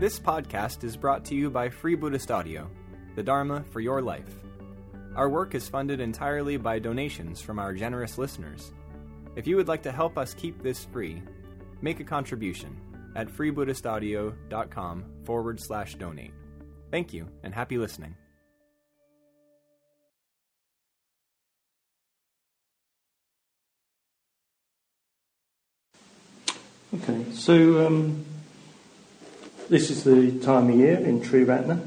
[0.00, 2.70] This podcast is brought to you by Free Buddhist Audio,
[3.16, 4.34] the Dharma for your life.
[5.14, 8.72] Our work is funded entirely by donations from our generous listeners.
[9.36, 11.22] If you would like to help us keep this free,
[11.82, 12.80] make a contribution
[13.14, 16.32] at freebuddhistaudio.com forward slash donate.
[16.90, 18.16] Thank you and happy listening.
[26.94, 28.24] Okay, so um,
[29.70, 31.80] this is the time of year in Triratna.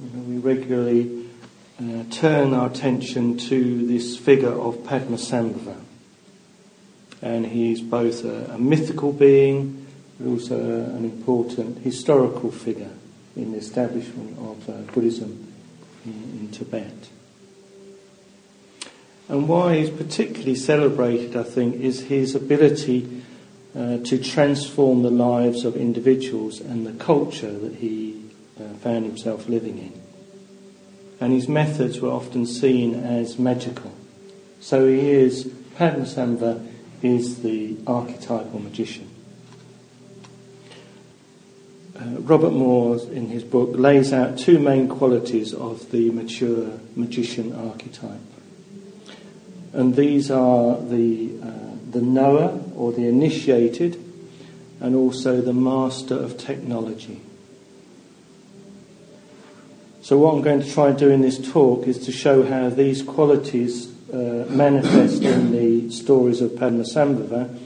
[0.00, 1.28] You know, we regularly
[1.80, 5.76] uh, turn our attention to this figure of Padmasambhava.
[7.20, 9.88] And he's both a, a mythical being,
[10.20, 12.92] but also an important historical figure
[13.34, 15.52] in the establishment of uh, Buddhism
[16.04, 17.08] in, in Tibet.
[19.28, 23.24] And why he's particularly celebrated, I think, is his ability
[23.76, 28.18] uh, to transform the lives of individuals and the culture that he
[28.58, 30.02] uh, found himself living in.
[31.20, 33.92] And his methods were often seen as magical.
[34.60, 35.44] So he is,
[35.76, 36.66] Padmasambhava
[37.02, 39.10] is the archetypal magician.
[41.94, 47.54] Uh, Robert Moore, in his book, lays out two main qualities of the mature magician
[47.54, 48.20] archetype.
[49.72, 51.65] And these are the uh,
[51.96, 53.98] the knower or the initiated,
[54.80, 57.18] and also the master of technology.
[60.02, 62.68] So, what I'm going to try and do in this talk is to show how
[62.68, 67.58] these qualities uh, manifest in the stories of Padmasambhava,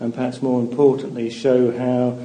[0.00, 2.18] and perhaps more importantly, show how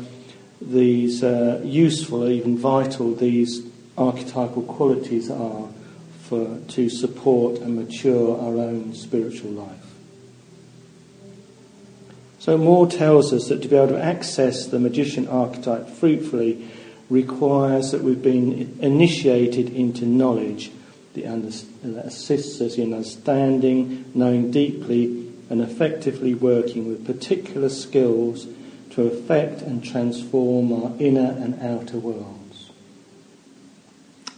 [0.61, 3.65] these uh, useful, even vital, these
[3.97, 5.69] archetypal qualities are
[6.23, 9.82] for, to support and mature our own spiritual life.
[12.43, 16.67] So Moore tells us that to be able to access the magician archetype fruitfully
[17.09, 20.69] requires that we've been initiated into knowledge
[21.13, 21.23] that
[22.03, 28.45] assists us in understanding, knowing deeply, and effectively working with particular skills
[28.89, 32.71] to affect and transform our inner and outer worlds.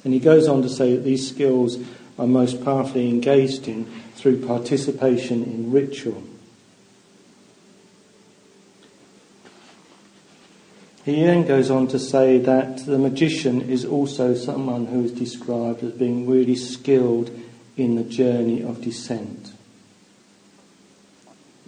[0.03, 1.79] And he goes on to say that these skills
[2.19, 6.21] are most powerfully engaged in through participation in ritual.
[11.05, 15.83] He then goes on to say that the magician is also someone who is described
[15.83, 17.29] as being really skilled
[17.77, 19.53] in the journey of descent.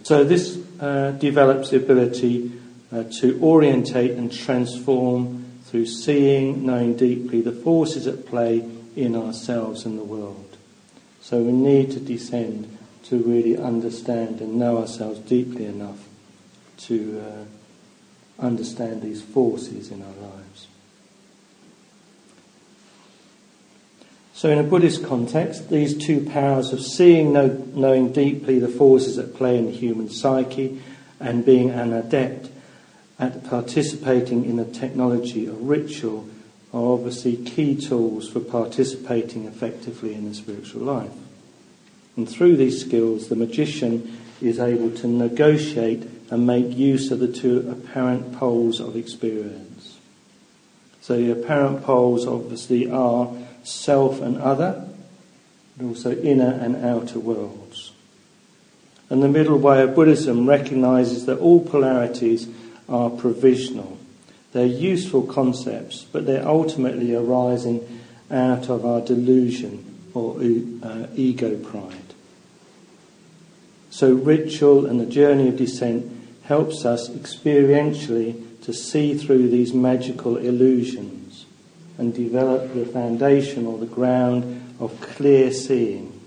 [0.02, 2.50] So this uh, develops the ability
[2.90, 9.84] uh, to orientate and transform through seeing, knowing deeply the forces at play in ourselves
[9.84, 10.56] and the world.
[11.20, 16.08] So we need to descend to really understand and know ourselves deeply enough
[16.78, 17.57] to uh,
[18.38, 20.66] understand these forces in our lives.
[24.34, 29.18] So, in a Buddhist context, these two powers of seeing, know, knowing deeply the forces
[29.18, 30.80] at play in the human psyche,
[31.18, 32.50] and being an adept
[33.18, 36.28] at participating in the technology of ritual
[36.72, 41.10] are obviously key tools for participating effectively in the spiritual life.
[42.16, 47.28] And through these skills, the magician is able to negotiate and make use of the
[47.28, 49.98] two apparent poles of experience.
[51.00, 54.86] So the apparent poles obviously are self and other,
[55.76, 57.92] but also inner and outer worlds.
[59.10, 62.46] And the middle way of Buddhism recognizes that all polarities
[62.88, 63.98] are provisional.
[64.52, 69.84] They're useful concepts, but they're ultimately arising out of our delusion
[70.14, 71.94] or uh, ego pride.
[73.90, 76.17] So ritual and the journey of descent
[76.48, 81.44] helps us experientially to see through these magical illusions
[81.98, 86.18] and develop the foundation or the ground of clear seeing.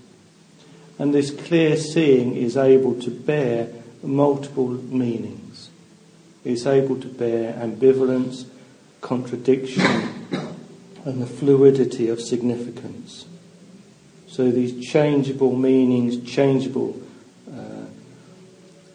[0.98, 3.68] And this clear seeing is able to bear
[4.02, 5.70] multiple meanings.
[6.44, 8.46] It's able to bear ambivalence,
[9.00, 9.82] contradiction,
[11.04, 13.26] and the fluidity of significance.
[14.28, 17.00] So these changeable meanings, changeable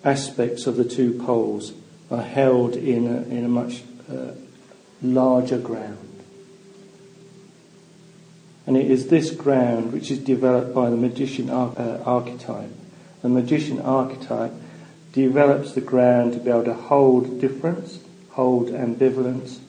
[0.03, 1.73] aspects of the two poles
[2.09, 4.31] are held in a, in a much uh,
[5.01, 5.97] larger ground.
[8.65, 12.71] And it is this ground which is developed by the magician ar- uh, archetype.
[13.21, 14.51] The magician archetype
[15.13, 17.99] develops the ground to be able to hold difference,
[18.31, 19.59] hold ambivalence,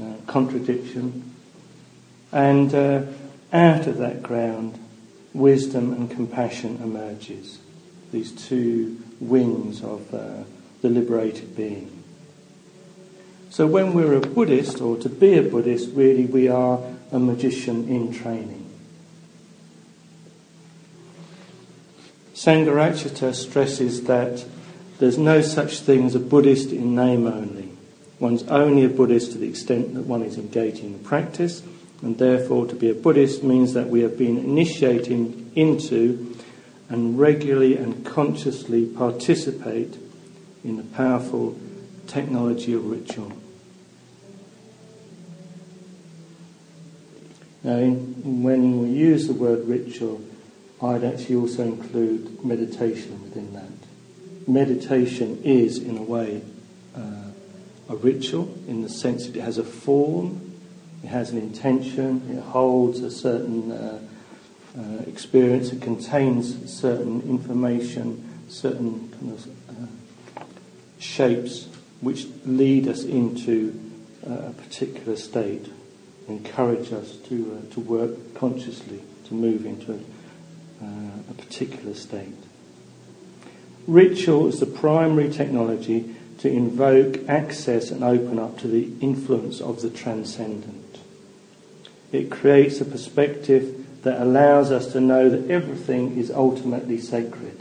[0.00, 1.34] uh, contradiction,
[2.32, 3.02] and uh,
[3.52, 4.78] out of that ground,
[5.32, 7.58] wisdom and compassion emerges.
[8.12, 10.44] These two wings of uh,
[10.82, 12.02] the liberated being.
[13.50, 16.80] So when we're a Buddhist, or to be a Buddhist, really we are
[17.10, 18.70] a magician in training.
[22.34, 24.44] Sangharakshita stresses that
[24.98, 27.70] there's no such thing as a Buddhist in name only.
[28.18, 31.62] One's only a Buddhist to the extent that one is engaging in practice,
[32.02, 36.31] and therefore to be a Buddhist means that we have been initiating into
[36.92, 39.96] and regularly and consciously participate
[40.62, 41.58] in the powerful
[42.06, 43.32] technology of ritual.
[47.64, 50.20] Now, in, when we use the word ritual,
[50.82, 54.46] I'd actually also include meditation within that.
[54.46, 56.42] Meditation is, in a way,
[56.94, 57.30] uh,
[57.88, 60.60] a ritual in the sense that it has a form,
[61.02, 63.98] it has an intention, it holds a certain uh,
[64.78, 70.44] uh, experience, it contains certain information, certain kind of uh,
[70.98, 71.68] shapes
[72.00, 73.78] which lead us into
[74.26, 75.66] uh, a particular state,
[76.28, 79.96] encourage us to, uh, to work consciously, to move into a,
[80.84, 82.34] uh, a particular state.
[83.86, 89.82] Ritual is the primary technology to invoke, access, and open up to the influence of
[89.82, 90.98] the transcendent.
[92.10, 97.60] It creates a perspective that allows us to know that everything is ultimately sacred.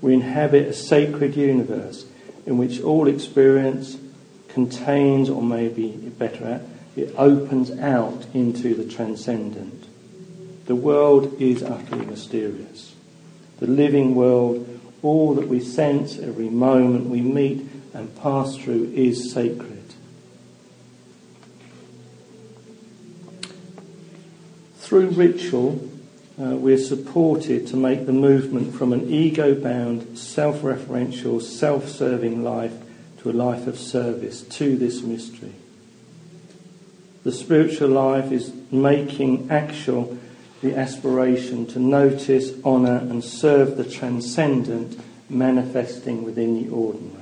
[0.00, 2.06] We inhabit a sacred universe
[2.46, 3.98] in which all experience
[4.48, 6.62] contains, or maybe better at,
[6.96, 9.86] it opens out into the transcendent.
[10.66, 12.94] The world is utterly mysterious.
[13.58, 19.32] The living world, all that we sense every moment we meet and pass through is
[19.32, 19.75] sacred.
[24.86, 25.80] Through ritual,
[26.40, 32.44] uh, we're supported to make the movement from an ego bound, self referential, self serving
[32.44, 32.72] life
[33.18, 35.54] to a life of service to this mystery.
[37.24, 40.16] The spiritual life is making actual
[40.62, 47.15] the aspiration to notice, honour, and serve the transcendent manifesting within the ordinary.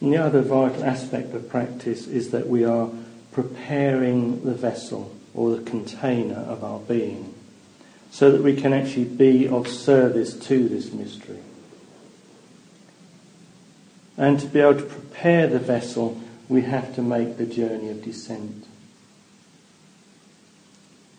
[0.00, 2.90] And the other vital aspect of practice is that we are
[3.32, 7.34] preparing the vessel or the container of our being
[8.10, 11.38] so that we can actually be of service to this mystery.
[14.16, 18.02] And to be able to prepare the vessel, we have to make the journey of
[18.02, 18.66] descent.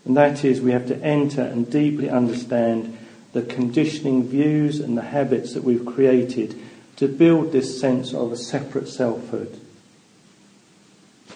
[0.05, 2.97] And that is, we have to enter and deeply understand
[3.33, 6.59] the conditioning views and the habits that we've created
[6.97, 9.59] to build this sense of a separate selfhood.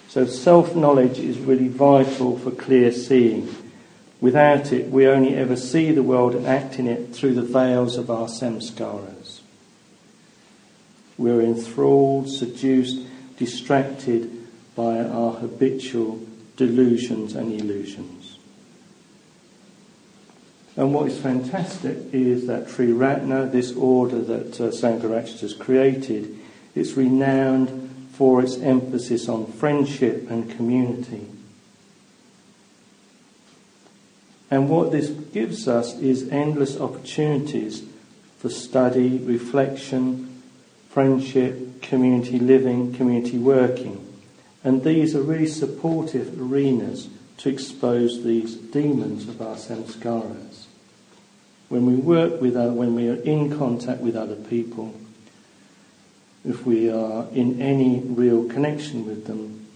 [0.08, 3.54] So self knowledge is really vital for clear seeing.
[4.20, 7.96] Without it, we only ever see the world and act in it through the veils
[7.96, 9.40] of our samskaras.
[11.18, 13.06] We're enthralled, seduced,
[13.36, 14.30] distracted
[14.76, 16.20] by our habitual
[16.56, 18.21] delusions and illusions.
[20.76, 24.70] And what is fantastic is that Triratna, this order that uh,
[25.40, 26.38] has created,
[26.74, 31.26] it's renowned for its emphasis on friendship and community.
[34.50, 37.82] And what this gives us is endless opportunities
[38.38, 40.42] for study, reflection,
[40.90, 44.06] friendship, community living, community working.
[44.64, 47.08] And these are really supportive arenas
[47.38, 50.61] to expose these demons of our samskaras.
[51.72, 54.94] When we work with other, when we are in contact with other people,
[56.44, 59.66] if we are in any real connection with them,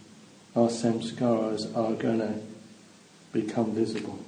[0.54, 2.34] our samskaras are going to
[3.32, 4.18] become visible.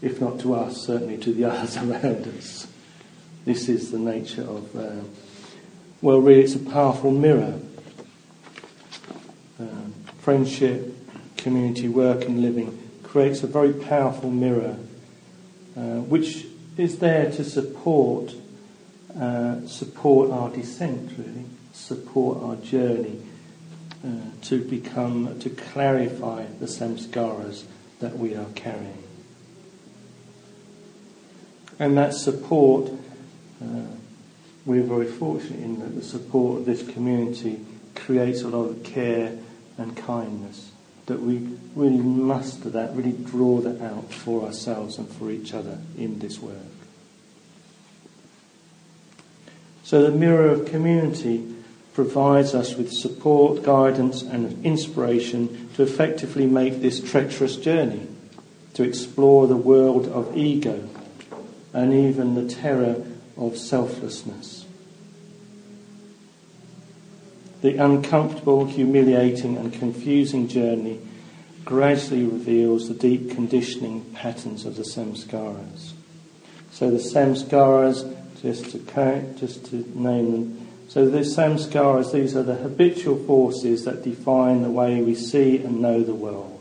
[0.00, 2.66] If not to us, certainly to the others around us.
[3.44, 5.04] This is the nature of, uh,
[6.00, 7.60] well, really, it's a powerful mirror.
[9.60, 9.66] Uh,
[10.20, 10.96] friendship,
[11.36, 14.78] community work, and living creates a very powerful mirror
[15.76, 18.34] uh, which is there to support
[19.18, 23.20] uh, support our descent, really support our journey
[24.04, 24.08] uh,
[24.40, 27.64] to become, to clarify the samskaras
[28.00, 29.02] that we are carrying.
[31.78, 32.90] And that support,
[33.62, 33.82] uh,
[34.64, 37.60] we're very fortunate in that the support of this community
[37.94, 39.36] creates a lot of care
[39.76, 40.71] and kindness.
[41.06, 45.78] That we really muster that, really draw that out for ourselves and for each other
[45.98, 46.56] in this work.
[49.82, 51.54] So the mirror of community
[51.92, 58.06] provides us with support, guidance, and inspiration to effectively make this treacherous journey,
[58.74, 60.88] to explore the world of ego
[61.74, 63.04] and even the terror
[63.36, 64.61] of selflessness.
[67.62, 71.00] The uncomfortable, humiliating, and confusing journey
[71.64, 75.92] gradually reveals the deep conditioning patterns of the samskaras.
[76.72, 82.42] So the samskaras, just to, count, just to name them, so the samskaras, these are
[82.42, 86.60] the habitual forces that define the way we see and know the world.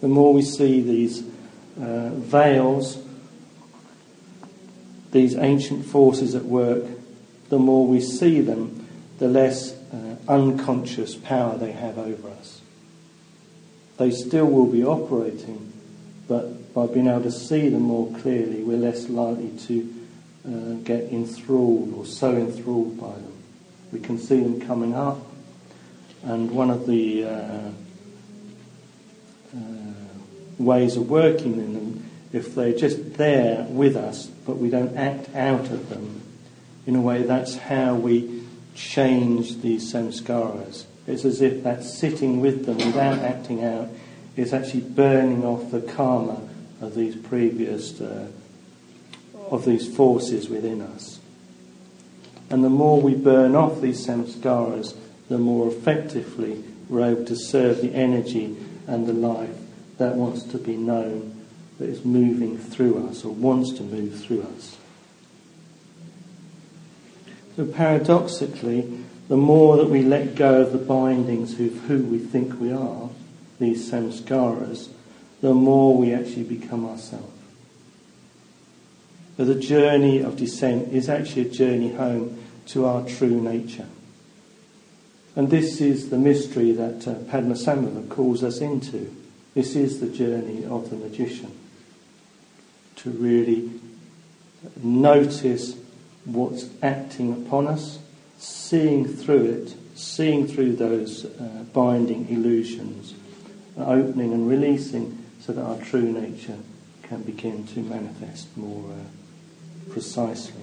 [0.00, 1.22] The more we see these
[1.78, 3.02] uh, veils,
[5.12, 6.84] these ancient forces at work,
[7.48, 8.75] the more we see them,
[9.18, 12.60] the less uh, unconscious power they have over us.
[13.96, 15.72] They still will be operating,
[16.28, 19.94] but by being able to see them more clearly, we're less likely to
[20.46, 23.32] uh, get enthralled or so enthralled by them.
[23.92, 25.18] We can see them coming up,
[26.22, 27.70] and one of the uh,
[29.56, 29.60] uh,
[30.58, 35.34] ways of working in them, if they're just there with us, but we don't act
[35.34, 36.20] out of them,
[36.86, 38.45] in a way, that's how we
[38.76, 40.84] change these samskaras.
[41.06, 43.88] It's as if that sitting with them without acting out
[44.36, 46.40] is actually burning off the karma
[46.80, 48.28] of these previous, uh,
[49.50, 51.20] of these forces within us.
[52.50, 54.94] And the more we burn off these samskaras,
[55.28, 58.56] the more effectively we're able to serve the energy
[58.86, 59.56] and the life
[59.98, 61.32] that wants to be known,
[61.78, 64.76] that is moving through us or wants to move through us.
[67.56, 72.60] So paradoxically, the more that we let go of the bindings of who we think
[72.60, 73.08] we are,
[73.58, 74.90] these samskaras,
[75.40, 77.32] the more we actually become ourselves.
[79.36, 83.88] But the journey of descent is actually a journey home to our true nature.
[85.34, 89.14] And this is the mystery that uh, Padmasambhava calls us into.
[89.54, 91.52] This is the journey of the magician.
[92.96, 93.70] To really
[94.82, 95.76] notice
[96.26, 97.98] what's acting upon us,
[98.38, 103.14] seeing through it, seeing through those uh, binding illusions,
[103.78, 106.58] opening and releasing so that our true nature
[107.02, 110.62] can begin to manifest more uh, precisely.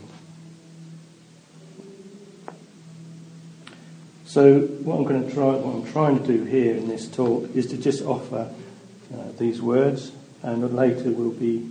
[4.26, 7.50] So what I'm going to try, what I'm trying to do here in this talk
[7.56, 8.52] is to just offer
[9.14, 11.70] uh, these words, and later we'll be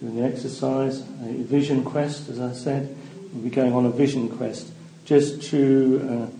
[0.00, 2.96] doing the exercise, a vision quest, as I said.
[3.32, 4.70] We'll be going on a vision quest,
[5.04, 6.30] just to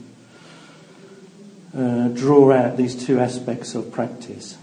[1.75, 4.56] uh, uh, draw out these two aspects of practice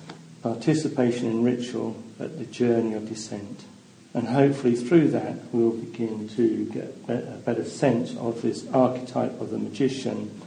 [0.43, 3.65] participation in ritual at the journey of descent.
[4.13, 9.51] And hopefully, through that, we'll begin to get a better sense of this archetype of
[9.51, 10.41] the magician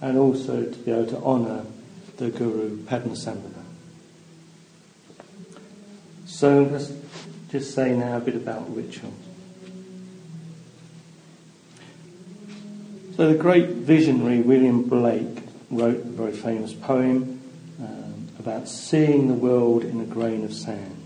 [0.00, 1.64] and also to be able to honour
[2.18, 3.62] the Guru Padmasambhava.
[6.26, 6.92] So, let's
[7.50, 9.12] just say now a bit about ritual.
[13.16, 15.38] So, the great visionary William Blake
[15.70, 17.40] wrote a very famous poem
[17.80, 21.02] um, about seeing the world in a grain of sand.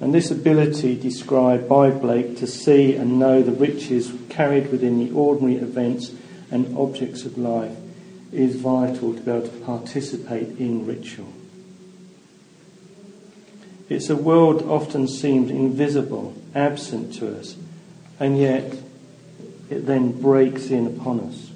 [0.00, 5.14] And this ability described by Blake to see and know the riches carried within the
[5.14, 6.10] ordinary events
[6.50, 7.76] and objects of life
[8.32, 11.32] is vital to be able to participate in ritual.
[13.88, 17.54] It's a world often seemed invisible, absent to us,
[18.18, 18.74] and yet
[19.70, 21.50] it then breaks in upon us.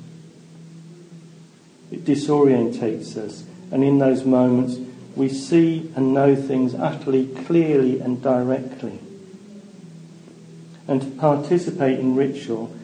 [1.90, 3.44] It disorientates us.
[3.70, 4.76] And in those moments,
[5.14, 9.00] we see and know things utterly clearly and directly.
[10.86, 12.74] And to participate in ritual,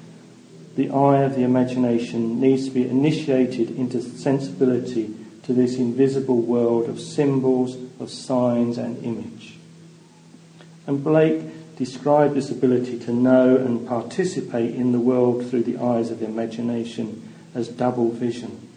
[0.76, 5.14] the eye of the imagination needs to be initiated into sensibility
[5.44, 9.56] to this invisible world of symbols, of signs, and image.
[10.86, 11.42] And Blake
[11.76, 16.26] described this ability to know and participate in the world through the eyes of the
[16.26, 18.68] imagination as double vision.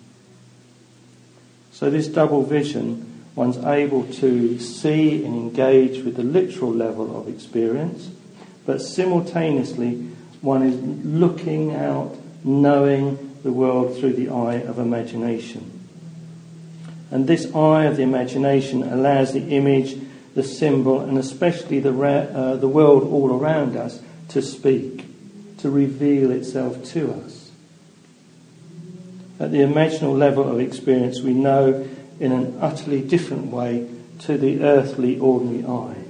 [1.72, 7.28] So, this double vision, one's able to see and engage with the literal level of
[7.28, 8.10] experience,
[8.66, 9.96] but simultaneously,
[10.42, 10.76] one is
[11.06, 15.78] looking out, knowing the world through the eye of imagination.
[17.10, 19.98] And this eye of the imagination allows the image,
[20.38, 25.04] the symbol, and especially the, uh, the world all around us to speak,
[25.58, 27.50] to reveal itself to us.
[29.40, 31.88] At the imaginal level of experience, we know
[32.20, 33.90] in an utterly different way
[34.20, 36.04] to the earthly, ordinary eye.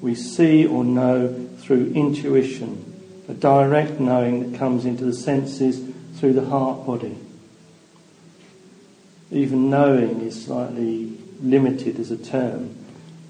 [0.00, 5.82] We see or know through intuition, a direct knowing that comes into the senses
[6.14, 7.18] through the heart body.
[9.32, 11.11] Even knowing is slightly
[11.42, 12.76] limited as a term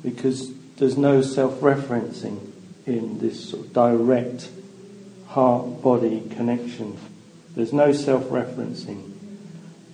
[0.02, 2.50] because there's no self-referencing
[2.86, 4.48] in this sort of direct
[5.28, 6.98] heart-body connection.
[7.54, 9.12] There's no self-referencing.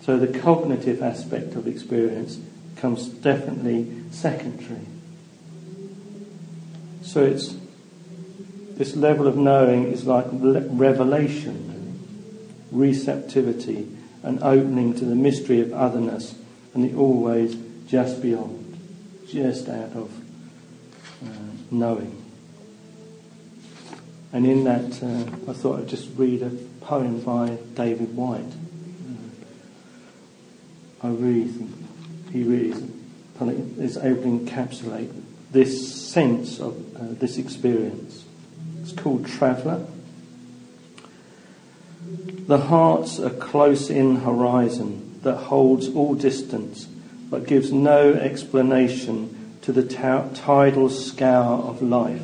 [0.02, 2.38] So the cognitive aspect of experience
[2.76, 4.86] comes definitely secondary.
[7.02, 7.56] So it's
[8.76, 11.98] this level of knowing is like revelation,
[12.70, 13.88] receptivity,
[14.22, 16.34] and opening to the mystery of otherness
[16.74, 17.56] and the always
[17.88, 18.78] just beyond,
[19.26, 20.12] just out of
[21.24, 21.28] uh,
[21.70, 22.22] knowing.
[24.32, 26.50] And in that, uh, I thought I'd just read a
[26.84, 28.44] poem by David Whyte.
[31.02, 31.70] Uh, I really think
[32.30, 32.82] he really is,
[33.78, 35.10] is able to encapsulate
[35.50, 38.24] this sense of uh, this experience.
[38.82, 39.86] It's called Traveller.
[42.46, 46.86] The heart's a close in horizon that holds all distance
[47.30, 52.22] but gives no explanation to the tidal scour of life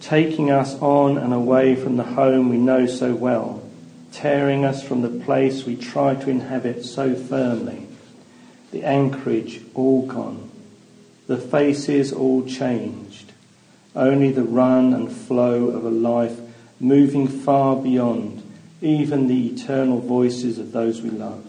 [0.00, 3.62] taking us on and away from the home we know so well,
[4.12, 7.86] tearing us from the place we try to inhabit so firmly,
[8.72, 10.50] the anchorage all gone,
[11.26, 13.32] the faces all changed,
[13.94, 16.40] only the run and flow of a life
[16.80, 18.42] moving far beyond
[18.80, 21.46] even the eternal voices of those we love.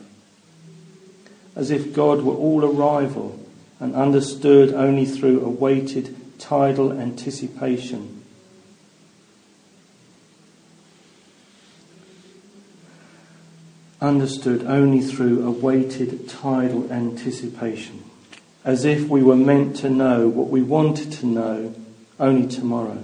[1.55, 3.39] As if God were all arrival
[3.79, 8.23] and understood only through awaited tidal anticipation.
[13.99, 18.03] Understood only through a weighted tidal anticipation,
[18.63, 21.75] as if we were meant to know what we wanted to know
[22.19, 23.03] only tomorrow,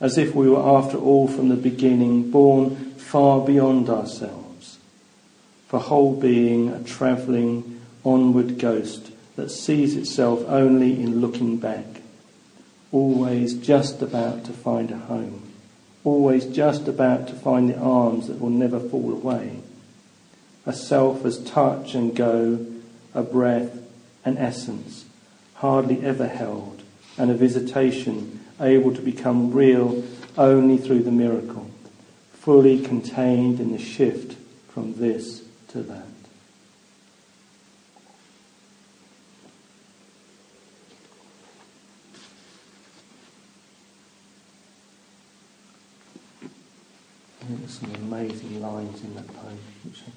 [0.00, 4.45] as if we were, after all, from the beginning, born far beyond ourselves,
[5.66, 11.86] for whole being a travelling onward ghost that sees itself only in looking back,
[12.92, 15.42] always just about to find a home,
[16.04, 19.60] always just about to find the arms that will never fall away
[20.66, 22.66] a self as touch and go,
[23.14, 23.78] a breath,
[24.24, 25.06] an essence,
[25.54, 26.82] hardly ever held,
[27.16, 30.02] and a visitation able to become real
[30.36, 31.70] only through the miracle,
[32.32, 34.36] fully contained in the shift
[34.68, 35.45] from this
[35.76, 36.06] to that.
[47.48, 50.10] There's some amazing lines in that poem, which I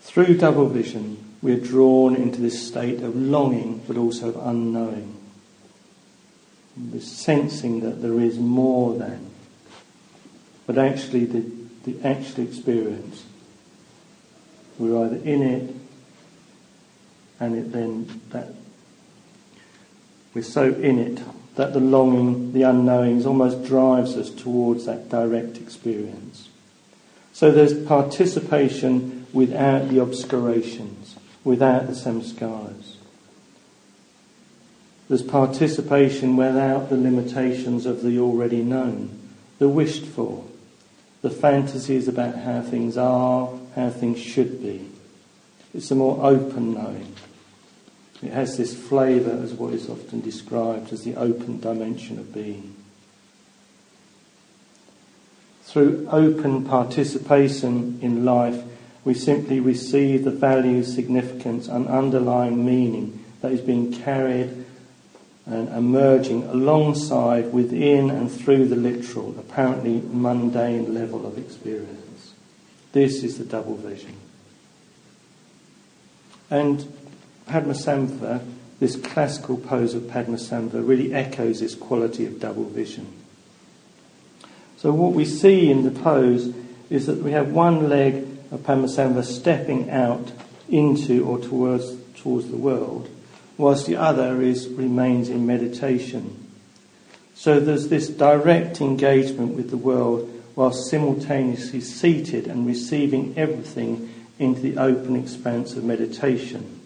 [0.00, 5.16] Through double vision, we are drawn into this state of longing but also of unknowing.
[6.76, 9.29] This sensing that there is more than.
[10.70, 11.50] But actually, the,
[11.82, 13.24] the actual experience,
[14.78, 15.74] we're either in it
[17.40, 18.54] and it then that
[20.32, 21.24] we're so in it
[21.56, 26.48] that the longing, the unknowing, almost drives us towards that direct experience.
[27.32, 32.94] So there's participation without the obscurations, without the samskaras.
[35.08, 39.18] There's participation without the limitations of the already known,
[39.58, 40.44] the wished for,
[41.22, 44.90] the fantasies about how things are, how things should be.
[45.74, 47.14] It's a more open knowing.
[48.22, 52.74] It has this flavour as what is often described as the open dimension of being.
[55.62, 58.62] Through open participation in life,
[59.04, 64.59] we simply receive the value, significance, and underlying meaning that is being carried
[65.46, 72.34] and emerging alongside, within, and through the literal, apparently mundane level of experience.
[72.92, 74.14] This is the double vision.
[76.50, 76.92] And
[77.46, 78.44] Padmasambhava,
[78.80, 83.12] this classical pose of Padmasambhava, really echoes this quality of double vision.
[84.76, 86.54] So, what we see in the pose
[86.88, 90.32] is that we have one leg of Padmasambhava stepping out
[90.68, 93.08] into or towards, towards the world,
[93.60, 96.48] whilst the other is, remains in meditation.
[97.34, 104.60] So there's this direct engagement with the world whilst simultaneously seated and receiving everything into
[104.60, 106.80] the open expanse of meditation.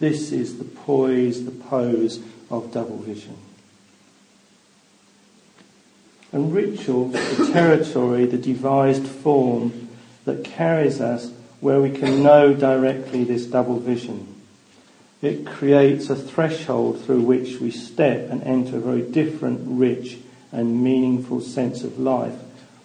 [0.00, 3.36] This is the poise, the pose of double vision.
[6.32, 9.88] And ritual, the territory, the devised form
[10.24, 14.37] that carries us where we can know directly this double vision.
[15.20, 20.18] It creates a threshold through which we step and enter a very different, rich,
[20.52, 22.38] and meaningful sense of life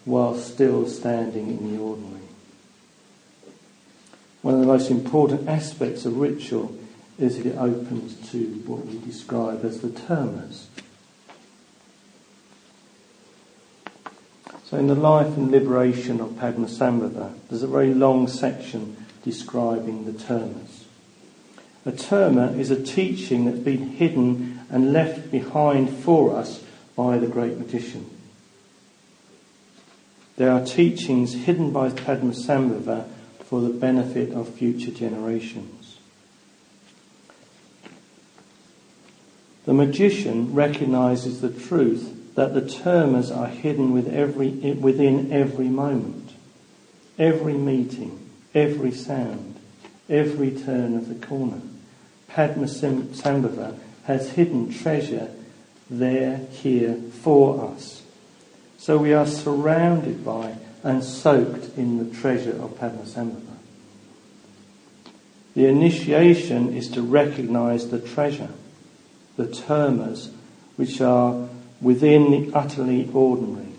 [0.06, 2.14] while still standing in the ordinary.
[4.42, 6.76] one of the most important aspects of ritual
[7.18, 10.66] is that it opens to what we describe as the termas.
[14.66, 20.12] So in the life and liberation of Padmasambhava, there's a very long section describing the
[20.12, 20.83] termas.
[21.86, 26.64] A terma is a teaching that's been hidden and left behind for us
[26.96, 28.10] by the great magician.
[30.38, 33.08] There are teachings hidden by Padmasambhava
[33.44, 36.00] for the benefit of future generations.
[39.66, 46.32] The magician recognizes the truth that the termas are hidden with every, within every moment,
[47.20, 49.60] every meeting, every sound,
[50.10, 51.62] every turn of the corner.
[52.34, 55.30] Padmasambhava has hidden treasure
[55.90, 58.04] there, here, for us.
[58.78, 63.58] So we are surrounded by and soaked in the treasure of Padmasambhava.
[65.56, 68.50] The initiation is to recognize the treasure,
[69.38, 70.32] the termas,
[70.76, 71.48] which are
[71.80, 73.74] within the utterly ordinary.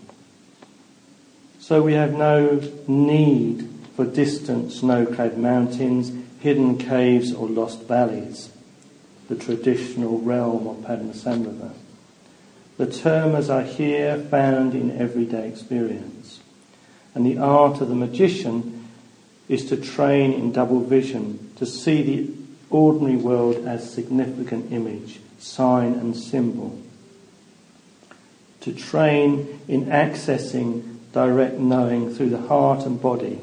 [1.59, 6.11] So we have no need for distant snow-clad mountains,
[6.45, 8.51] hidden caves or lost valleys,
[9.29, 11.73] the traditional realm of Padmasambhava.
[12.77, 16.41] The termas are here found in everyday experience.
[17.15, 18.87] And the art of the magician
[19.49, 22.31] is to train in double vision, to see the
[22.69, 26.79] ordinary world as significant image, sign and symbol.
[28.61, 33.41] To train in accessing direct knowing through the heart and body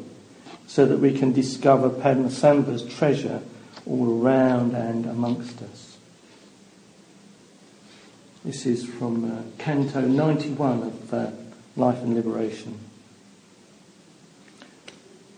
[0.73, 3.43] so that we can discover Padmasambhava's treasure
[3.85, 5.99] all around and amongst us.
[8.43, 11.31] This is from uh, Canto 91 of uh,
[11.77, 12.79] Life and Liberation.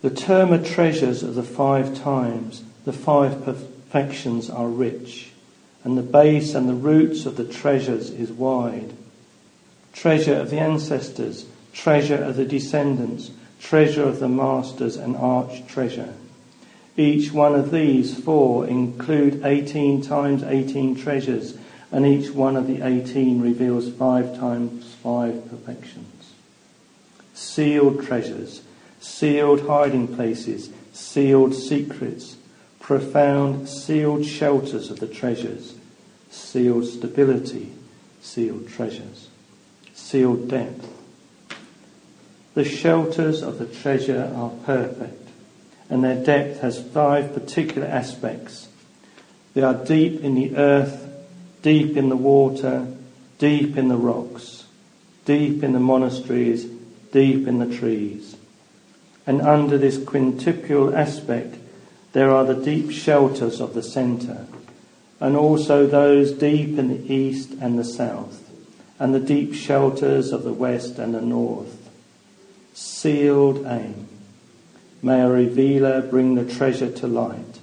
[0.03, 5.31] The terma treasures of the five times, the five perfections are rich,
[5.83, 8.93] and the base and the roots of the treasures is wide.
[9.91, 13.31] Treasure of the ancestors, treasure of the descendants,
[13.65, 16.13] treasure of the masters, and arch treasure.
[16.95, 21.57] Each one of these four include 18 times 18 treasures
[21.91, 26.33] and each one of the 18 reveals five times five perfections.
[27.33, 28.61] Sealed treasures,
[28.99, 32.37] sealed hiding places, sealed secrets,
[32.79, 35.75] profound sealed shelters of the treasures,
[36.29, 37.71] sealed stability,
[38.21, 39.29] sealed treasures,
[39.93, 40.94] sealed depth.
[42.55, 45.29] The shelters of the treasure are perfect,
[45.89, 48.67] and their depth has five particular aspects.
[49.53, 51.05] They are deep in the earth
[51.65, 52.85] deep in the water,
[53.39, 54.65] deep in the rocks,
[55.25, 56.65] deep in the monasteries,
[57.11, 58.37] deep in the trees.
[59.25, 61.55] And under this quintuple aspect,
[62.13, 64.45] there are the deep shelters of the centre,
[65.19, 68.47] and also those deep in the east and the south,
[68.99, 71.84] and the deep shelters of the west and the north.
[72.75, 74.09] Sealed aim.
[75.01, 77.61] May a revealer bring the treasure to light.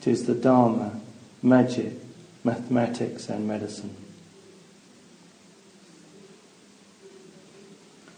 [0.00, 1.00] Tis the Dharma,
[1.42, 1.94] magic,
[2.44, 3.96] mathematics and medicine.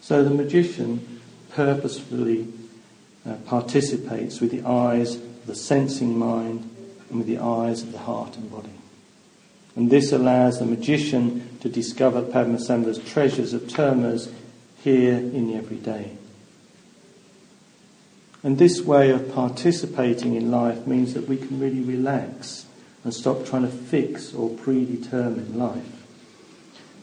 [0.02, 2.52] So the magician purposefully
[3.26, 6.68] uh, participates with the eyes of the sensing mind
[7.08, 8.68] and with the eyes of the heart and body.
[9.76, 14.30] And this allows the magician to discover Padmasambhava's treasures of termas
[14.82, 16.12] here in the everyday.
[18.42, 22.66] And this way of participating in life means that we can really relax
[23.04, 26.06] and stop trying to fix or predetermine life.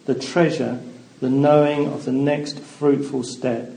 [0.06, 0.82] The treasure,
[1.22, 3.72] the knowing of the next fruitful step,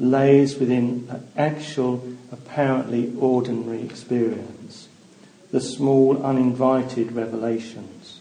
[0.00, 4.88] lays within an actual, apparently ordinary experience,
[5.52, 8.18] the small, uninvited revelations.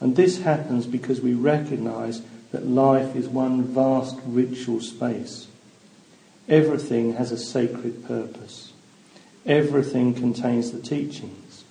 [0.00, 2.20] And this happens because we recognize
[2.54, 5.48] that life is one vast ritual space.
[6.48, 8.72] Everything has a sacred purpose.
[9.44, 11.64] Everything contains the teachings.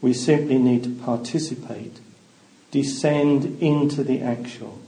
[0.00, 1.98] We simply need to participate,
[2.70, 4.80] descend into the actual,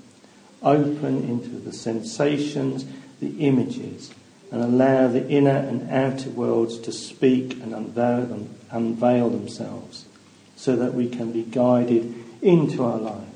[0.62, 2.86] open into the sensations,
[3.18, 4.14] the images,
[4.52, 10.04] and allow the inner and outer worlds to speak and unveil, unveil themselves
[10.54, 13.31] so that we can be guided into our lives.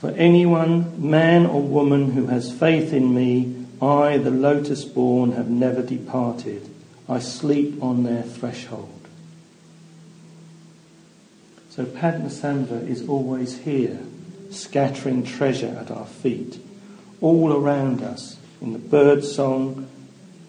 [0.00, 5.50] For anyone, man or woman, who has faith in me, I, the lotus born, have
[5.50, 6.68] never departed.
[7.08, 9.08] I sleep on their threshold.
[11.70, 14.00] So Padmasambhava is always here,
[14.50, 16.60] scattering treasure at our feet,
[17.20, 19.88] all around us, in the bird song,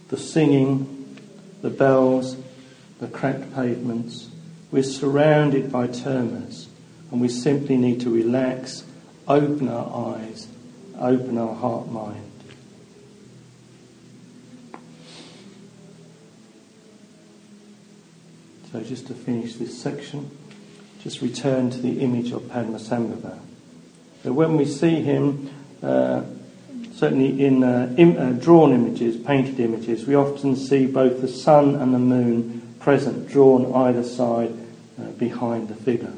[0.10, 1.18] the singing,
[1.62, 2.36] the bells,
[3.00, 4.30] the cracked pavements.
[4.72, 6.68] We're surrounded by termas
[7.12, 8.84] and we simply need to relax,
[9.30, 10.48] open our eyes,
[11.00, 12.26] open our heart mind.
[18.72, 20.30] So just to finish this section,
[21.02, 23.40] just return to the image of Padmasambhava.
[24.24, 25.50] So when we see him,
[25.82, 26.24] uh,
[26.94, 31.76] certainly in uh, Im- uh, drawn images, painted images, we often see both the sun
[31.76, 34.54] and the moon present, drawn either side
[35.00, 36.14] uh, behind the figure.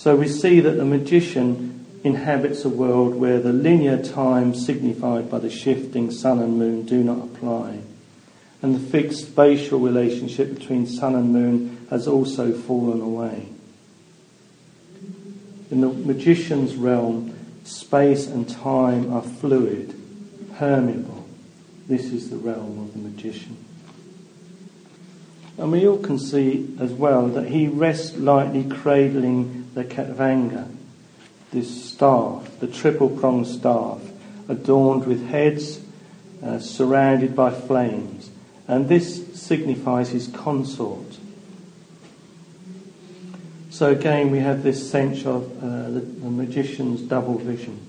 [0.00, 5.40] So we see that the magician inhabits a world where the linear time signified by
[5.40, 7.80] the shifting sun and moon do not apply
[8.62, 13.46] and the fixed spatial relationship between sun and moon has also fallen away.
[15.70, 19.94] In the magician's realm, space and time are fluid,
[20.56, 21.28] permeable.
[21.88, 23.58] This is the realm of the magician.
[25.58, 30.74] And we all can see as well that he rests lightly cradling the Khatvanga,
[31.52, 34.00] this staff, the triple pronged staff,
[34.48, 35.80] adorned with heads
[36.42, 38.30] uh, surrounded by flames
[38.70, 41.18] and this signifies his consort.
[43.70, 47.84] So again, we have this sense of uh, the, the magician's double vision.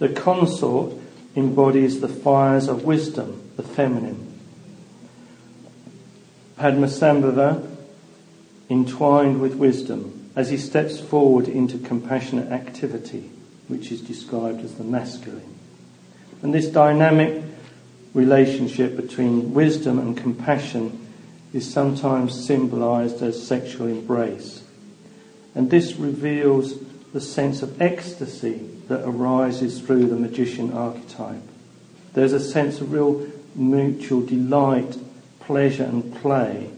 [0.00, 0.94] The consort
[1.36, 4.40] embodies the fires of wisdom, the feminine.
[6.58, 7.64] Padmasambhava
[8.68, 13.28] entwined with wisdom as he steps forward into compassionate activity,
[13.66, 15.52] which is described as the masculine.
[16.42, 17.42] And this dynamic
[18.14, 21.08] relationship between wisdom and compassion
[21.52, 24.62] is sometimes symbolized as sexual embrace.
[25.56, 26.78] And this reveals
[27.12, 31.42] the sense of ecstasy that arises through the magician archetype.
[32.14, 34.98] There's a sense of real mutual delight,
[35.40, 36.70] pleasure, and play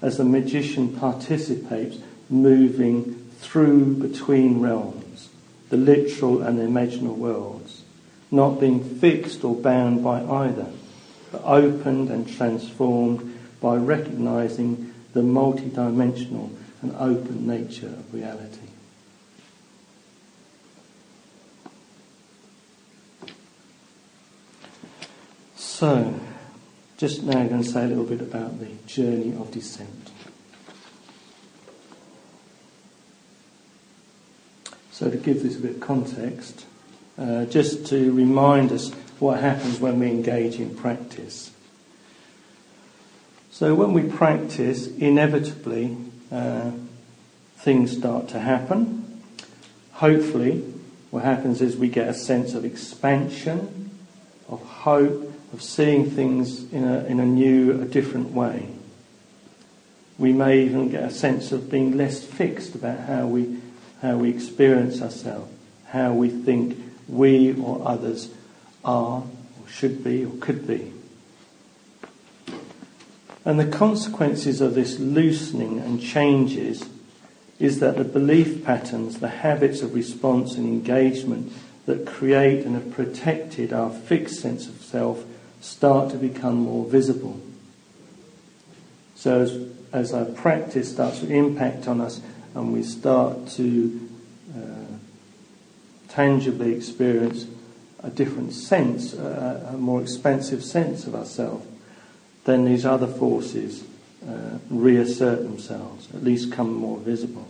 [0.00, 5.30] as the magician participates, moving through between realms,
[5.68, 7.84] the literal and the imaginal worlds
[8.34, 10.66] not being fixed or bound by either,
[11.30, 16.50] but opened and transformed by recognizing the multidimensional
[16.82, 18.58] and open nature of reality.
[25.54, 26.20] So,
[26.96, 30.03] just now I'm going to say a little bit about the journey of descent.
[35.04, 36.64] So, to give this a bit of context,
[37.18, 41.50] uh, just to remind us what happens when we engage in practice.
[43.50, 45.98] So, when we practice, inevitably
[46.32, 46.70] uh,
[47.58, 49.20] things start to happen.
[49.92, 50.64] Hopefully,
[51.10, 53.90] what happens is we get a sense of expansion,
[54.48, 58.70] of hope, of seeing things in a, in a new, a different way.
[60.16, 63.60] We may even get a sense of being less fixed about how we,
[64.04, 65.50] how we experience ourselves,
[65.86, 68.28] how we think we or others
[68.84, 70.92] are, or should be, or could be.
[73.46, 76.86] And the consequences of this loosening and changes
[77.58, 81.50] is that the belief patterns, the habits of response and engagement
[81.86, 85.24] that create and have protected our fixed sense of self
[85.62, 87.40] start to become more visible.
[89.14, 92.20] So as, as our practice starts to impact on us
[92.54, 94.00] and we start to
[96.14, 97.46] tangibly experience
[98.04, 101.66] a different sense, a, a more expansive sense of ourselves,
[102.44, 103.82] then these other forces
[104.28, 107.48] uh, reassert themselves, at least come more visible.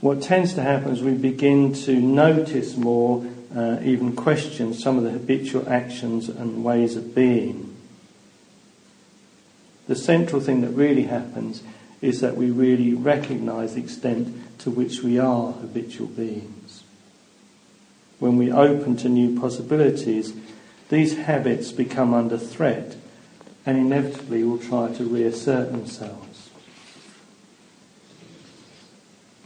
[0.00, 5.04] What tends to happen is we begin to notice more, uh, even question some of
[5.04, 7.74] the habitual actions and ways of being.
[9.88, 11.62] The central thing that really happens
[12.06, 16.84] is that we really recognize the extent to which we are habitual beings.
[18.20, 20.32] When we open to new possibilities,
[20.88, 22.96] these habits become under threat
[23.66, 26.50] and inevitably will try to reassert themselves.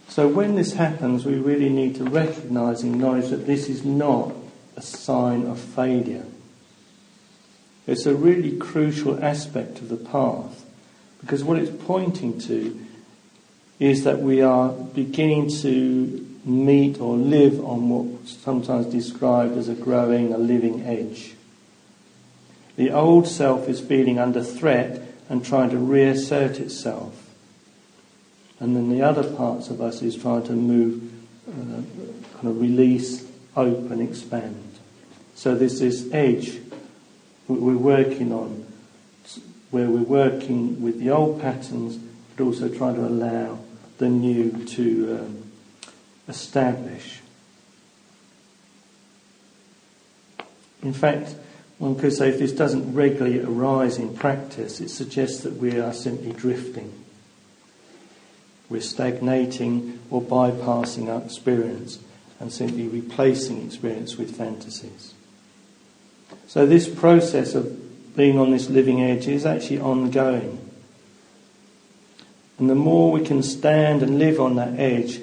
[0.09, 4.35] So when this happens, we really need to recognize and acknowledge that this is not
[4.77, 6.27] a sign of failure.
[7.87, 10.66] It's a really crucial aspect of the path
[11.20, 12.78] because what it's pointing to
[13.78, 19.74] is that we are beginning to meet or live on what's sometimes described as a
[19.74, 21.35] growing, a living edge.
[22.76, 27.30] The old self is feeling under threat and trying to reassert itself.
[28.59, 31.11] And then the other parts of us is trying to move,
[31.48, 31.83] uh,
[32.35, 34.62] kind of release open, expand.
[35.35, 36.59] So there's this edge
[37.48, 38.66] we're working on,
[39.70, 41.96] where we're working with the old patterns,
[42.37, 43.59] but also trying to allow
[43.98, 45.52] the new to um,
[46.28, 47.20] establish.
[50.83, 51.35] In fact,
[51.78, 55.92] one could say if this doesn't regularly arise in practice, it suggests that we are
[55.92, 56.92] simply drifting.
[58.68, 61.98] We're stagnating or bypassing our experience
[62.38, 65.14] and simply replacing experience with fantasies.
[66.46, 70.59] So, this process of being on this living edge is actually ongoing.
[72.59, 75.20] And the more we can stand and live on that edge,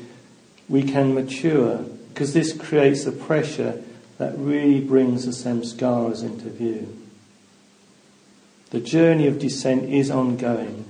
[0.67, 3.83] we can mature because this creates a pressure
[4.17, 6.97] that really brings the samskaras into view.
[8.71, 10.85] The journey of descent is ongoing.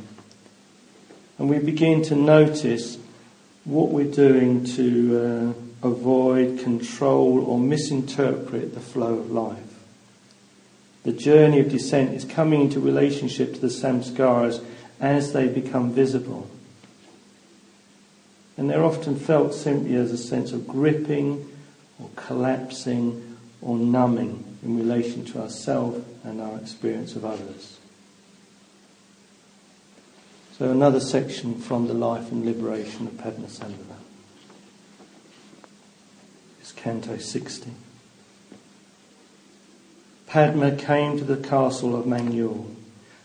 [1.38, 2.98] And we begin to notice
[3.66, 9.67] what we're doing to uh, avoid, control, or misinterpret the flow of life.
[11.08, 14.62] The journey of descent is coming into relationship to the samskaras
[15.00, 16.50] as they become visible.
[18.58, 21.50] And they're often felt simply as a sense of gripping
[21.98, 27.80] or collapsing or numbing in relation to ourselves and our experience of others.
[30.58, 33.96] So another section from the life and liberation of Padmasambhava.
[36.60, 37.72] It's Canto 60.
[40.28, 42.66] Padma came to the castle of Mangyur.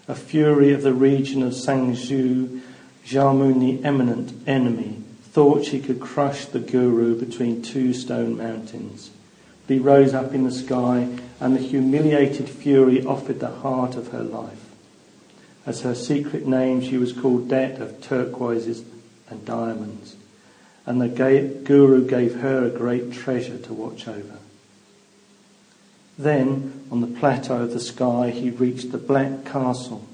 [0.06, 2.60] A fury of the region of Sangju,
[3.04, 9.10] Jamuni eminent enemy, thought she could crush the Guru between two stone mountains.
[9.66, 11.08] But he rose up in the sky,
[11.40, 14.70] and the humiliated fury offered the heart of her life.
[15.66, 18.84] As her secret name, she was called Det of turquoises
[19.28, 20.14] and diamonds,
[20.86, 21.08] and the
[21.64, 24.38] Guru gave her a great treasure to watch over.
[26.18, 30.06] Then, on the plateau of the sky, he reached the black castle.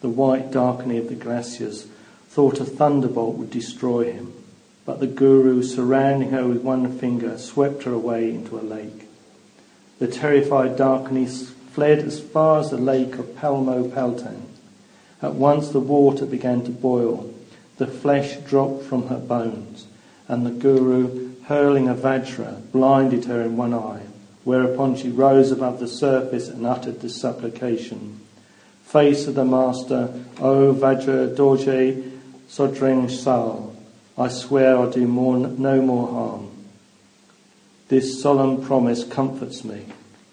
[0.00, 1.86] The white darkening of the glaciers
[2.28, 4.32] thought a thunderbolt would destroy him.
[4.84, 9.06] But the Guru, surrounding her with one finger, swept her away into a lake.
[9.98, 11.28] The terrified Dakini
[11.72, 14.42] fled as far as the lake of Palmo Paltan.
[15.22, 17.32] At once the water began to boil.
[17.76, 19.86] The flesh dropped from her bones,
[20.26, 24.02] and the Guru, hurling a Vajra, blinded her in one eye,
[24.44, 28.20] whereupon she rose above the surface and uttered this supplication.
[28.84, 33.74] Face of the Master, O Vajra Dorje Sodreng Sal,
[34.18, 36.50] I swear I'll do more, no more harm.
[37.88, 39.86] This solemn promise comforts me.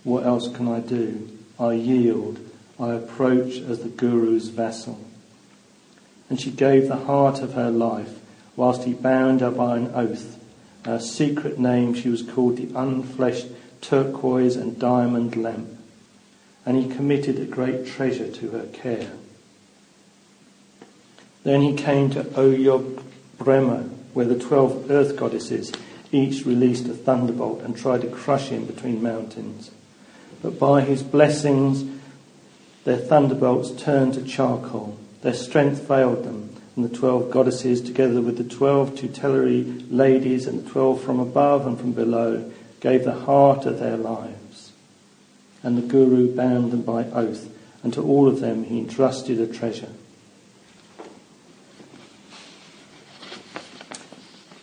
[0.04, 1.30] What else can I do?
[1.60, 2.40] I yield.
[2.80, 5.00] I approach as the Guru's vassal.
[6.30, 8.20] And she gave the heart of her life
[8.56, 10.38] whilst he bound her by an oath.
[10.86, 13.50] Her secret name she was called the unfleshed
[13.82, 15.70] turquoise and diamond lamp.
[16.66, 19.12] And he committed a great treasure to her care.
[21.44, 23.02] Then he came to Oyog
[23.38, 25.72] Brahma, where the twelve earth goddesses
[26.12, 29.72] each released a thunderbolt and tried to crush him between mountains.
[30.42, 31.86] But by his blessings,
[32.84, 34.98] their thunderbolts turned to charcoal.
[35.22, 40.64] Their strength failed them, and the twelve goddesses, together with the twelve tutelary ladies and
[40.64, 42.52] the twelve from above and from below,
[42.88, 44.72] gave the heart of their lives.
[45.62, 47.50] And the Guru bound them by oath,
[47.84, 49.92] and to all of them he entrusted a treasure.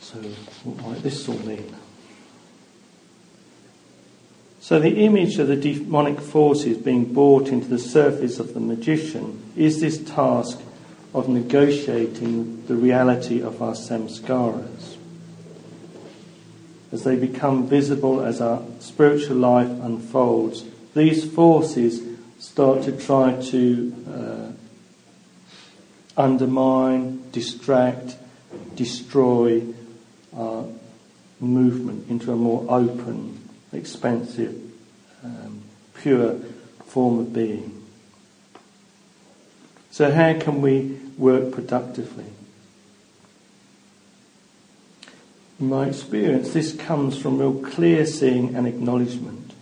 [0.01, 0.19] So,
[0.65, 1.77] what might this all mean?
[4.61, 9.53] So, the image of the demonic forces being brought into the surface of the magician
[9.55, 10.63] is this task
[11.13, 14.94] of negotiating the reality of our samskaras.
[16.95, 22.01] As they become visible as our spiritual life unfolds, these forces
[22.39, 24.55] start to try to
[26.17, 28.17] uh, undermine, distract,
[28.77, 29.65] destroy
[30.37, 30.69] our
[31.41, 33.41] movement into a more open,
[33.73, 34.55] expansive,
[35.25, 35.65] um,
[35.95, 36.39] pure
[36.87, 37.85] form of being.
[39.91, 42.27] So, how can we work productively?
[45.61, 49.53] In my experience, this comes from real clear seeing and acknowledgement.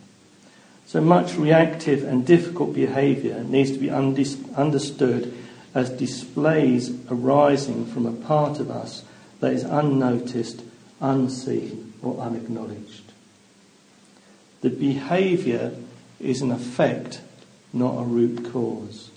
[0.86, 5.34] So much reactive and difficult behaviour needs to be understood
[5.74, 9.04] as displays arising from a part of us
[9.40, 10.62] that is unnoticed,
[11.00, 13.12] unseen, or unacknowledged.
[14.60, 15.74] The behaviour
[16.20, 17.20] is an effect,
[17.72, 19.10] not a root cause.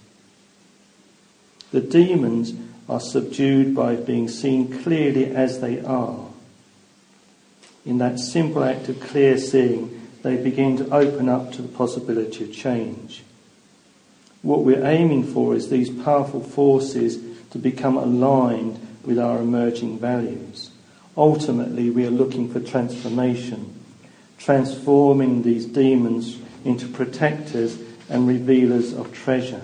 [1.72, 2.54] The demons
[2.88, 6.25] are subdued by being seen clearly as they are.
[7.86, 12.44] In that simple act of clear seeing, they begin to open up to the possibility
[12.44, 13.24] of change.
[14.42, 17.20] What we're aiming for is these powerful forces
[17.52, 20.72] to become aligned with our emerging values.
[21.16, 23.80] Ultimately, we are looking for transformation,
[24.38, 27.78] transforming these demons into protectors
[28.10, 29.62] and revealers of treasure.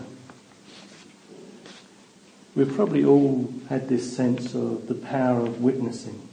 [2.54, 6.28] We've probably all had this sense of the power of witnessing.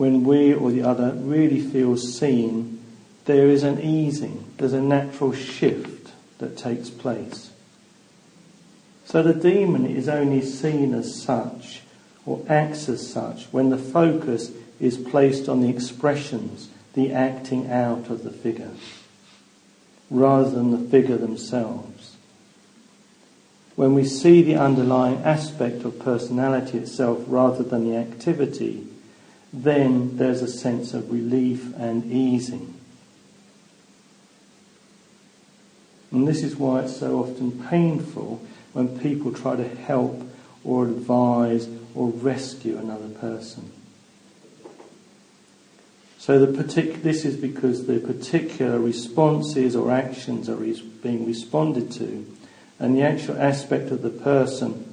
[0.00, 2.80] When we or the other really feels seen,
[3.26, 7.50] there is an easing, there's a natural shift that takes place.
[9.04, 11.82] So the demon is only seen as such
[12.24, 18.08] or acts as such when the focus is placed on the expressions, the acting out
[18.08, 18.72] of the figure,
[20.08, 22.16] rather than the figure themselves.
[23.76, 28.86] When we see the underlying aspect of personality itself rather than the activity,
[29.52, 32.74] then there's a sense of relief and easing.
[36.10, 38.42] And this is why it's so often painful
[38.72, 40.22] when people try to help
[40.64, 43.72] or advise or rescue another person.
[46.18, 52.26] So the partic- this is because the particular responses or actions are being responded to,
[52.78, 54.89] and the actual aspect of the person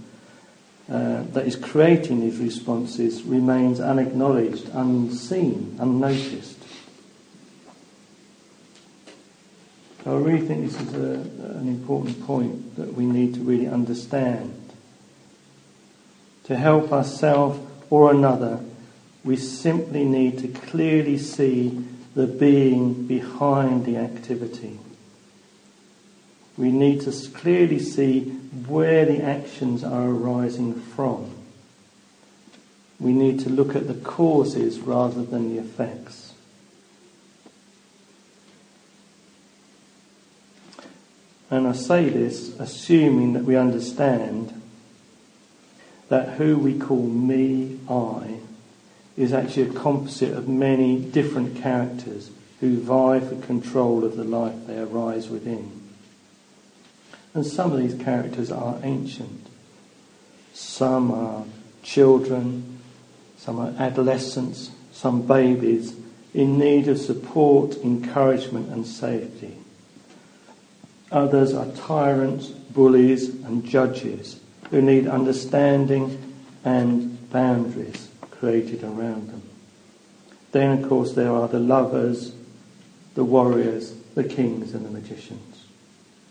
[0.90, 6.58] uh, that is creating these responses remains unacknowledged, unseen, unnoticed.
[10.04, 13.68] So I really think this is a, an important point that we need to really
[13.68, 14.54] understand.
[16.46, 17.60] To help ourselves
[17.90, 18.62] or another,
[19.26, 21.84] we simply need to clearly see
[22.16, 24.80] the being behind the activity.
[26.56, 28.37] We need to clearly see
[28.68, 31.32] where the actions are arising from.
[33.00, 36.34] We need to look at the causes rather than the effects.
[41.50, 44.62] And I say this assuming that we understand
[46.10, 48.39] that who we call me, I,
[49.16, 54.56] is actually a composite of many different characters who vie for control of the life
[54.68, 55.77] they arise within.
[57.38, 59.46] And some of these characters are ancient.
[60.56, 61.46] Some are
[61.84, 62.80] children,
[63.38, 65.96] some are adolescents, some babies
[66.34, 69.56] in need of support, encouragement and safety.
[71.12, 74.40] Others are tyrants, bullies and judges
[74.72, 76.34] who need understanding
[76.66, 79.44] and boundaries created around them.
[80.54, 82.34] Then, of course, there are the lovers,
[83.14, 85.57] the warriors, the kings, and the magicians.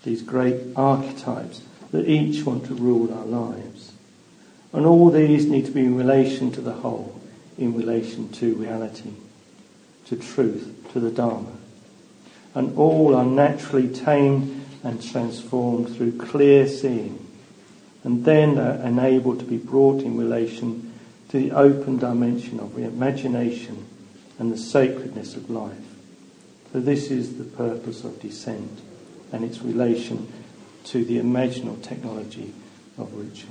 [0.06, 3.92] These great archetypes that each want to rule our lives.
[4.72, 7.20] And all these need to be in relation to the whole,
[7.58, 9.10] in relation to reality,
[10.04, 11.56] to truth, to the Dharma.
[12.54, 17.26] And all are naturally tamed and transformed through clear seeing
[18.04, 20.92] and then are enabled to be brought in relation
[21.30, 23.84] to the open dimension of imagination
[24.38, 25.74] and the sacredness of life.
[26.72, 28.82] So this is the purpose of descent
[29.32, 30.32] and its relation
[30.84, 32.52] to the imaginal technology
[32.98, 33.50] of ritual.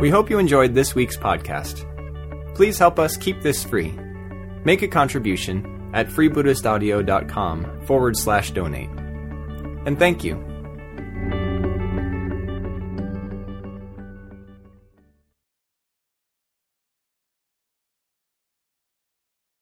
[0.00, 1.84] We hope you enjoyed this week's podcast.
[2.54, 3.94] Please help us keep this free
[4.66, 8.90] Make a contribution at freebuddhistaudio.com forward slash donate.
[9.86, 10.55] And thank you.